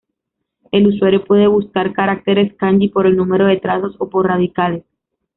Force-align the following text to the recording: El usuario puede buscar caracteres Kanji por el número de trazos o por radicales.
El 0.71 0.87
usuario 0.87 1.23
puede 1.23 1.45
buscar 1.45 1.93
caracteres 1.93 2.55
Kanji 2.55 2.87
por 2.89 3.05
el 3.05 3.15
número 3.15 3.45
de 3.45 3.57
trazos 3.57 3.95
o 3.99 4.09
por 4.09 4.25
radicales. 4.25 4.83